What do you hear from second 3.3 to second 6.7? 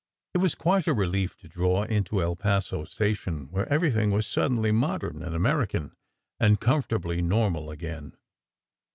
where everything was suddenly modern and Amer ican, and